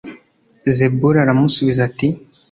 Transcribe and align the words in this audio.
zebuli 0.75 1.17
aramusubiza 1.23 1.79
ati 1.89 2.07